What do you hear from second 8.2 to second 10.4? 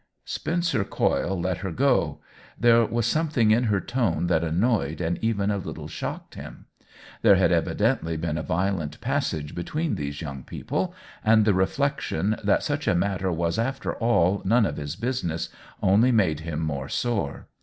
a violent passage between these